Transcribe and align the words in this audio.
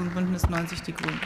Fraktion 0.00 0.14
Bündnis 0.14 0.48
90 0.48 0.82
Die 0.82 0.94
Grünen. 0.94 1.20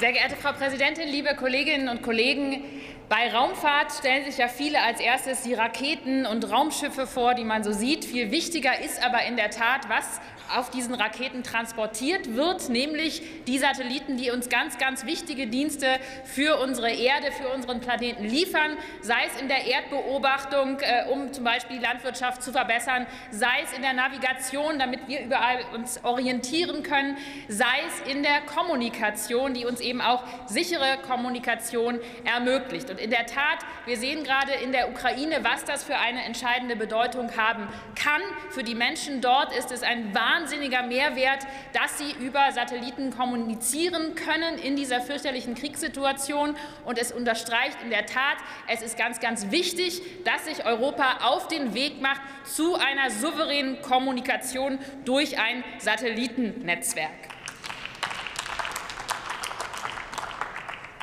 Sehr 0.00 0.12
geehrte 0.12 0.36
Frau 0.36 0.52
Präsidentin, 0.52 1.08
liebe 1.08 1.34
Kolleginnen 1.36 1.88
und 1.88 2.02
Kollegen! 2.02 2.64
Bei 3.08 3.30
Raumfahrt 3.30 3.92
stellen 3.92 4.24
sich 4.24 4.38
ja 4.38 4.48
viele 4.48 4.80
als 4.82 4.98
erstes 4.98 5.42
die 5.42 5.52
Raketen 5.52 6.24
und 6.24 6.50
Raumschiffe 6.50 7.06
vor, 7.06 7.34
die 7.34 7.44
man 7.44 7.62
so 7.62 7.70
sieht. 7.70 8.06
Viel 8.06 8.30
wichtiger 8.30 8.80
ist 8.80 9.04
aber 9.04 9.24
in 9.24 9.36
der 9.36 9.50
Tat, 9.50 9.90
was 9.90 10.20
auf 10.54 10.70
diesen 10.70 10.94
Raketen 10.94 11.42
transportiert 11.42 12.34
wird, 12.34 12.68
nämlich 12.68 13.22
die 13.46 13.58
Satelliten, 13.58 14.16
die 14.16 14.30
uns 14.30 14.48
ganz, 14.48 14.78
ganz 14.78 15.06
wichtige 15.06 15.46
Dienste 15.46 15.86
für 16.24 16.58
unsere 16.60 16.90
Erde, 16.90 17.32
für 17.32 17.48
unseren 17.48 17.80
Planeten 17.80 18.24
liefern, 18.24 18.76
sei 19.00 19.24
es 19.26 19.40
in 19.40 19.48
der 19.48 19.66
Erdbeobachtung, 19.66 20.78
äh, 20.80 21.10
um 21.10 21.32
zum 21.32 21.44
Beispiel 21.44 21.78
die 21.78 21.82
Landwirtschaft 21.82 22.42
zu 22.42 22.52
verbessern, 22.52 23.06
sei 23.30 23.62
es 23.64 23.72
in 23.72 23.82
der 23.82 23.94
Navigation, 23.94 24.78
damit 24.78 25.08
wir 25.08 25.24
überall 25.24 25.60
uns 25.74 26.02
orientieren 26.04 26.82
können, 26.82 27.16
sei 27.48 27.64
es 27.88 28.12
in 28.12 28.22
der 28.22 28.42
Kommunikation, 28.42 29.54
die 29.54 29.64
uns 29.64 29.80
eben 29.80 30.00
auch 30.00 30.22
sichere 30.46 30.98
Kommunikation 31.06 32.00
ermöglicht. 32.24 32.90
Und 32.94 33.00
in 33.00 33.10
der 33.10 33.26
Tat, 33.26 33.58
wir 33.86 33.96
sehen 33.96 34.22
gerade 34.22 34.52
in 34.52 34.70
der 34.70 34.88
Ukraine, 34.88 35.42
was 35.42 35.64
das 35.64 35.82
für 35.82 35.98
eine 35.98 36.22
entscheidende 36.22 36.76
Bedeutung 36.76 37.36
haben 37.36 37.66
kann. 37.96 38.22
Für 38.50 38.62
die 38.62 38.76
Menschen 38.76 39.20
dort 39.20 39.52
ist 39.52 39.72
es 39.72 39.82
ein 39.82 40.14
wahnsinniger 40.14 40.84
Mehrwert, 40.84 41.44
dass 41.72 41.98
sie 41.98 42.12
über 42.24 42.52
Satelliten 42.52 43.10
kommunizieren 43.10 44.14
können 44.14 44.58
in 44.58 44.76
dieser 44.76 45.00
fürchterlichen 45.00 45.56
Kriegssituation. 45.56 46.54
Und 46.84 46.96
es 46.96 47.10
unterstreicht 47.10 47.78
in 47.82 47.90
der 47.90 48.06
Tat, 48.06 48.36
es 48.68 48.80
ist 48.80 48.96
ganz, 48.96 49.18
ganz 49.18 49.50
wichtig, 49.50 50.00
dass 50.22 50.44
sich 50.44 50.64
Europa 50.64 51.24
auf 51.24 51.48
den 51.48 51.74
Weg 51.74 52.00
macht 52.00 52.20
zu 52.44 52.76
einer 52.76 53.10
souveränen 53.10 53.82
Kommunikation 53.82 54.78
durch 55.04 55.36
ein 55.40 55.64
Satellitennetzwerk. 55.80 57.23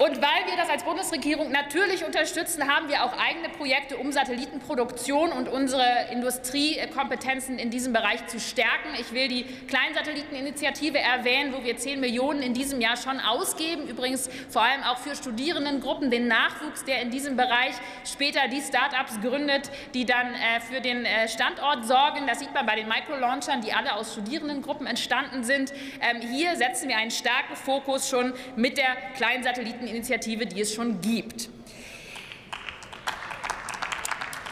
Und 0.01 0.19
weil 0.19 0.47
wir 0.47 0.57
das 0.57 0.67
als 0.67 0.83
Bundesregierung 0.83 1.51
natürlich 1.51 2.03
unterstützen, 2.03 2.67
haben 2.67 2.89
wir 2.89 3.05
auch 3.05 3.13
eigene 3.19 3.49
Projekte, 3.49 3.97
um 3.97 4.11
Satellitenproduktion 4.11 5.31
und 5.31 5.47
unsere 5.47 5.85
Industriekompetenzen 6.11 7.59
in 7.59 7.69
diesem 7.69 7.93
Bereich 7.93 8.25
zu 8.25 8.39
stärken. 8.39 8.95
Ich 8.99 9.13
will 9.13 9.27
die 9.27 9.43
Kleinsatelliteninitiative 9.67 10.97
erwähnen, 10.97 11.53
wo 11.53 11.63
wir 11.63 11.77
10 11.77 11.99
Millionen 11.99 12.41
in 12.41 12.55
diesem 12.55 12.81
Jahr 12.81 12.97
schon 12.97 13.19
ausgeben. 13.19 13.87
Übrigens 13.87 14.27
vor 14.49 14.63
allem 14.63 14.81
auch 14.81 14.97
für 14.97 15.15
Studierendengruppen, 15.15 16.09
den 16.09 16.27
Nachwuchs, 16.27 16.83
der 16.83 17.03
in 17.03 17.11
diesem 17.11 17.37
Bereich 17.37 17.75
später 18.03 18.47
die 18.47 18.61
Start-ups 18.61 19.21
gründet, 19.21 19.69
die 19.93 20.05
dann 20.05 20.33
äh, 20.33 20.61
für 20.61 20.81
den 20.81 21.05
äh, 21.05 21.27
Standort 21.27 21.85
sorgen. 21.85 22.25
Das 22.25 22.39
sieht 22.39 22.55
man 22.55 22.65
bei 22.65 22.75
den 22.75 22.87
Microlaunchern, 22.87 23.61
die 23.61 23.71
alle 23.71 23.93
aus 23.93 24.13
Studierendengruppen 24.13 24.87
entstanden 24.87 25.43
sind. 25.43 25.71
Ähm, 26.01 26.21
hier 26.21 26.55
setzen 26.55 26.89
wir 26.89 26.97
einen 26.97 27.11
starken 27.11 27.55
Fokus 27.55 28.09
schon 28.09 28.33
mit 28.55 28.79
der 28.79 28.95
Kleinsatelliteninitiative 29.15 29.90
Initiative, 29.91 30.45
die 30.45 30.61
es 30.61 30.73
schon 30.73 31.01
gibt. 31.01 31.49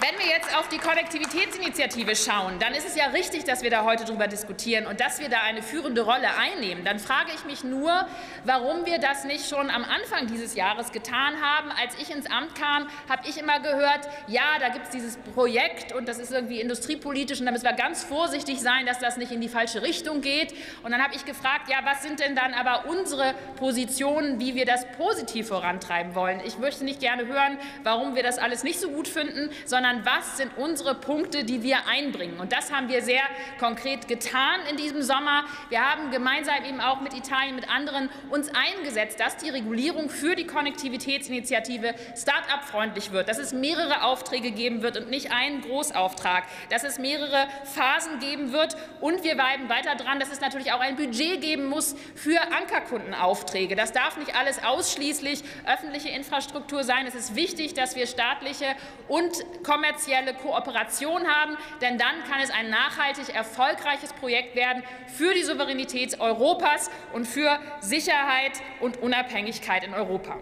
Wenn 0.10 0.18
wir 0.18 0.34
jetzt 0.34 0.58
auf 0.58 0.68
die 0.70 0.80
Konnektivitätsinitiative 0.80 2.16
schauen, 2.16 2.58
dann 2.58 2.74
ist 2.74 2.88
es 2.88 2.96
ja 2.96 3.08
richtig, 3.08 3.44
dass 3.44 3.62
wir 3.62 3.70
da 3.70 3.84
heute 3.84 4.06
darüber 4.06 4.28
diskutieren 4.28 4.88
und 4.88 5.00
dass 5.00 5.20
wir 5.20 5.30
da 5.30 5.42
eine 5.42 5.62
führende 5.62 6.02
Rolle 6.02 6.36
einnehmen. 6.36 6.84
Dann 6.84 6.98
frage 6.98 7.30
ich 7.36 7.46
mich 7.46 7.64
nur, 7.64 8.08
warum 8.44 8.88
wir 8.88 8.98
das 8.98 9.26
nicht 9.26 9.48
schon 9.48 9.70
am 9.70 9.84
Anfang 9.84 10.26
dieses 10.26 10.56
Jahres 10.56 10.92
getan 10.92 11.40
haben. 11.42 11.72
Als 11.80 11.94
ich 12.02 12.10
ins 12.10 12.26
Amt 12.26 12.56
kam, 12.56 12.88
habe 13.08 13.28
ich 13.28 13.38
immer 13.38 13.60
gehört, 13.60 14.10
ja, 14.28 14.58
da 14.60 14.70
gibt 14.70 14.86
es 14.86 14.92
dieses 14.92 15.18
Projekt 15.18 15.94
und 15.94 16.08
das 16.08 16.18
ist 16.18 16.32
irgendwie 16.32 16.60
industriepolitisch 16.60 17.40
und 17.40 17.46
da 17.46 17.52
müssen 17.52 17.66
wir 17.66 17.74
ganz 17.74 18.04
vorsichtig 18.04 18.62
sein, 18.62 18.88
dass 18.88 18.98
das 18.98 19.18
nicht 19.18 19.32
in 19.32 19.42
die 19.42 19.50
falsche 19.50 19.84
Richtung 19.84 20.22
geht. 20.22 20.56
Und 20.82 20.92
dann 20.92 21.04
habe 21.04 21.14
ich 21.14 21.26
gefragt, 21.26 21.70
ja, 21.70 21.82
was 21.84 22.02
sind 22.02 22.20
denn 22.20 22.36
dann 22.36 22.56
aber 22.56 22.86
unsere 22.88 23.36
Positionen, 23.58 24.40
wie 24.40 24.56
wir 24.56 24.66
das 24.66 24.88
positiv 24.94 25.50
vorantreiben 25.50 26.16
wollen? 26.16 26.42
Ich 26.46 26.58
möchte 26.58 26.84
nicht 26.84 27.00
gerne 27.00 27.28
hören, 27.28 27.60
warum 27.84 28.16
wir 28.16 28.24
das 28.24 28.40
alles 28.40 28.64
nicht 28.64 28.80
so 28.80 28.90
gut 28.90 29.08
finden, 29.08 29.52
sondern 29.66 29.99
was 30.06 30.38
sind 30.38 30.52
unsere 30.58 30.96
Punkte, 30.96 31.44
die 31.44 31.64
wir 31.64 31.88
einbringen. 31.88 32.40
Und 32.40 32.52
das 32.52 32.72
haben 32.72 32.90
wir 32.90 33.02
sehr 33.02 33.22
konkret 33.60 34.08
getan 34.08 34.60
in 34.70 34.78
diesem 34.78 35.02
Sommer. 35.02 35.46
Wir 35.70 35.82
haben 35.82 36.12
gemeinsam 36.12 36.64
eben 36.66 36.82
auch 36.82 37.02
mit 37.02 37.14
Italien, 37.14 37.56
mit 37.56 37.70
anderen 37.70 38.10
uns 38.30 38.50
eingesetzt, 38.54 39.20
dass 39.20 39.38
die 39.38 39.50
Regulierung 39.50 40.10
für 40.10 40.36
die 40.36 40.46
Konnektivitätsinitiative 40.46 41.94
Start-up-freundlich 42.16 43.12
wird, 43.12 43.30
dass 43.30 43.38
es 43.38 43.54
mehrere 43.54 44.04
Aufträge 44.04 44.52
geben 44.52 44.82
wird 44.82 44.98
und 44.98 45.10
nicht 45.10 45.32
einen 45.32 45.62
Großauftrag, 45.62 46.44
dass 46.70 46.84
es 46.84 47.00
mehrere 47.00 47.48
Phasen 47.66 48.20
geben 48.20 48.52
wird. 48.52 48.76
Und 49.02 49.24
wir 49.24 49.36
bleiben 49.36 49.70
weiter 49.70 49.96
dran, 49.96 50.20
dass 50.20 50.32
es 50.32 50.42
natürlich 50.42 50.72
auch 50.72 50.80
ein 50.80 50.96
Budget 50.96 51.42
geben 51.42 51.66
muss 51.68 51.96
für 52.16 52.40
Ankerkundenaufträge. 52.42 53.76
Das 53.76 53.92
darf 53.92 54.18
nicht 54.18 54.36
alles 54.36 54.64
ausschließlich 54.64 55.44
öffentliche 55.66 56.10
Infrastruktur 56.10 56.84
sein. 56.84 57.08
Es 57.08 57.16
ist 57.16 57.36
wichtig, 57.36 57.74
dass 57.74 57.96
wir 57.96 58.08
staatliche 58.08 58.76
und 59.08 59.34
kommerzielle 59.80 60.34
Kooperation 60.34 61.26
haben, 61.26 61.56
denn 61.82 61.98
dann 61.98 62.24
kann 62.30 62.42
es 62.44 62.50
ein 62.50 62.70
nachhaltig 62.70 63.34
erfolgreiches 63.34 64.12
Projekt 64.14 64.56
werden 64.56 64.84
für 65.08 65.34
die 65.34 65.44
Souveränität 65.44 66.20
Europas 66.20 66.92
und 67.14 67.26
für 67.26 67.60
Sicherheit 67.80 68.62
und 68.82 69.02
Unabhängigkeit 69.02 69.86
in 69.86 69.94
Europa. 69.94 70.36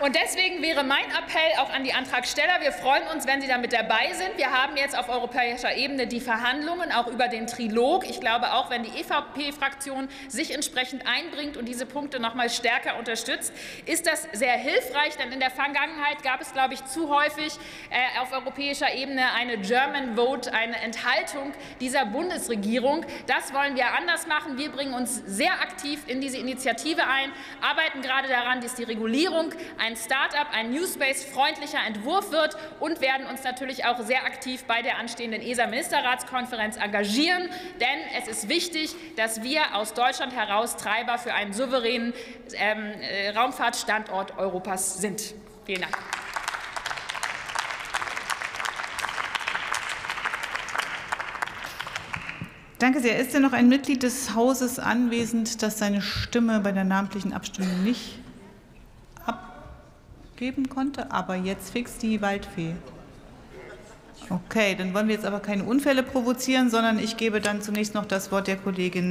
Und 0.00 0.14
deswegen 0.14 0.62
wäre 0.62 0.84
mein 0.84 1.06
Appell 1.06 1.58
auch 1.58 1.70
an 1.70 1.82
die 1.82 1.92
Antragsteller, 1.92 2.60
wir 2.60 2.70
freuen 2.70 3.02
uns, 3.12 3.26
wenn 3.26 3.40
Sie 3.40 3.48
da 3.48 3.58
mit 3.58 3.72
dabei 3.72 4.12
sind. 4.12 4.36
Wir 4.36 4.52
haben 4.52 4.76
jetzt 4.76 4.96
auf 4.96 5.08
europäischer 5.08 5.74
Ebene 5.74 6.06
die 6.06 6.20
Verhandlungen, 6.20 6.92
auch 6.92 7.08
über 7.08 7.26
den 7.26 7.48
Trilog. 7.48 8.08
Ich 8.08 8.20
glaube, 8.20 8.52
auch 8.52 8.70
wenn 8.70 8.84
die 8.84 8.90
EVP-Fraktion 8.90 10.08
sich 10.28 10.54
entsprechend 10.54 11.04
einbringt 11.04 11.56
und 11.56 11.66
diese 11.66 11.84
Punkte 11.84 12.20
noch 12.20 12.34
mal 12.34 12.48
stärker 12.48 12.96
unterstützt, 12.96 13.52
ist 13.86 14.06
das 14.06 14.28
sehr 14.32 14.52
hilfreich. 14.52 15.16
Denn 15.16 15.32
in 15.32 15.40
der 15.40 15.50
Vergangenheit 15.50 16.22
gab 16.22 16.40
es, 16.40 16.52
glaube 16.52 16.74
ich, 16.74 16.84
zu 16.84 17.08
häufig 17.08 17.54
äh, 17.90 18.20
auf 18.20 18.30
europäischer 18.30 18.94
Ebene 18.94 19.32
eine 19.32 19.58
German 19.58 20.14
Vote, 20.14 20.54
eine 20.54 20.76
Enthaltung 20.76 21.52
dieser 21.80 22.06
Bundesregierung. 22.06 23.04
Das 23.26 23.52
wollen 23.52 23.74
wir 23.74 23.92
anders 23.94 24.28
machen. 24.28 24.58
Wir 24.58 24.70
bringen 24.70 24.94
uns 24.94 25.24
sehr 25.26 25.54
aktiv 25.54 26.02
in 26.06 26.20
diese 26.20 26.38
Initiative 26.38 27.02
ein, 27.04 27.32
arbeiten 27.60 28.00
gerade 28.00 28.28
daran, 28.28 28.60
dass 28.60 28.76
die 28.76 28.84
Regulierung 28.84 29.52
ein 29.76 29.87
ein 29.88 29.96
Start-up, 29.96 30.48
ein 30.52 30.70
New 30.70 30.86
Space-freundlicher 30.86 31.78
Entwurf 31.86 32.30
wird 32.30 32.56
und 32.78 33.00
werden 33.00 33.26
uns 33.26 33.42
natürlich 33.42 33.86
auch 33.86 33.98
sehr 34.00 34.24
aktiv 34.26 34.64
bei 34.64 34.82
der 34.82 34.98
anstehenden 34.98 35.40
ESA-Ministerratskonferenz 35.40 36.76
engagieren. 36.76 37.48
Denn 37.80 37.98
es 38.20 38.28
ist 38.28 38.48
wichtig, 38.50 38.94
dass 39.16 39.42
wir 39.42 39.74
aus 39.74 39.94
Deutschland 39.94 40.34
heraus 40.34 40.76
Treiber 40.76 41.16
für 41.16 41.32
einen 41.32 41.54
souveränen 41.54 42.12
ähm, 42.52 42.92
äh, 43.00 43.30
Raumfahrtstandort 43.30 44.36
Europas 44.36 44.98
sind. 44.98 45.34
Vielen 45.64 45.80
Dank. 45.80 45.96
Danke 52.78 53.00
sehr. 53.00 53.18
Ist 53.18 53.32
denn 53.32 53.42
noch 53.42 53.54
ein 53.54 53.70
Mitglied 53.70 54.02
des 54.02 54.34
Hauses 54.34 54.78
anwesend, 54.78 55.62
das 55.62 55.78
seine 55.78 56.02
Stimme 56.02 56.60
bei 56.60 56.72
der 56.72 56.84
namentlichen 56.84 57.32
Abstimmung 57.32 57.82
nicht 57.82 58.18
geben 60.38 60.68
konnte, 60.68 61.10
aber 61.10 61.34
jetzt 61.34 61.70
fix 61.70 61.98
die 61.98 62.22
Waldfee. 62.22 62.74
Okay, 64.30 64.74
dann 64.76 64.94
wollen 64.94 65.08
wir 65.08 65.14
jetzt 65.14 65.24
aber 65.24 65.40
keine 65.40 65.64
Unfälle 65.64 66.02
provozieren, 66.02 66.70
sondern 66.70 66.98
ich 66.98 67.16
gebe 67.16 67.40
dann 67.40 67.62
zunächst 67.62 67.94
noch 67.94 68.04
das 68.04 68.30
Wort 68.30 68.46
der 68.46 68.56
Kollegin 68.56 69.06